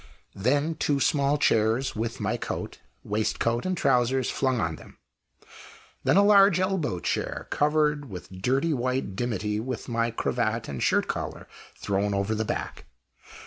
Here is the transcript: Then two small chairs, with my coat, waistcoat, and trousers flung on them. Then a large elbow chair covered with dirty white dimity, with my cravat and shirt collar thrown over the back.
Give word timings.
Then 0.33 0.73
two 0.73 0.99
small 0.99 1.37
chairs, 1.37 1.95
with 1.95 2.19
my 2.19 2.35
coat, 2.35 2.79
waistcoat, 3.03 3.67
and 3.67 3.77
trousers 3.77 4.31
flung 4.31 4.59
on 4.59 4.75
them. 4.77 4.97
Then 6.03 6.17
a 6.17 6.23
large 6.23 6.59
elbow 6.59 6.99
chair 6.99 7.45
covered 7.51 8.09
with 8.09 8.41
dirty 8.41 8.73
white 8.73 9.15
dimity, 9.15 9.59
with 9.59 9.87
my 9.87 10.09
cravat 10.09 10.67
and 10.67 10.81
shirt 10.81 11.07
collar 11.07 11.47
thrown 11.77 12.15
over 12.15 12.33
the 12.33 12.43
back. 12.43 12.85